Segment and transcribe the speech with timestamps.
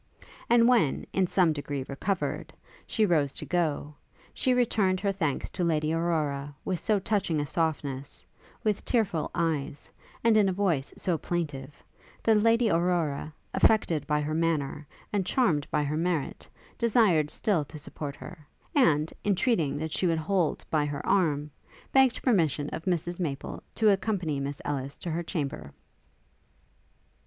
[0.49, 2.51] And when, in some degree recovered,
[2.87, 3.93] she rose to go,
[4.33, 8.25] she returned her thanks to Lady Aurora with so touching a softness,
[8.63, 9.91] with tearful eyes,
[10.23, 11.83] and in a voice so plaintive,
[12.23, 16.49] that Lady Aurora, affected by her manner, and charmed by her merit,
[16.79, 18.43] desired still to support her,
[18.73, 21.51] and, entreating that she would hold by her arm,
[21.91, 25.71] begged permission of Mrs Maple to accompany Miss Ellis to her chamber.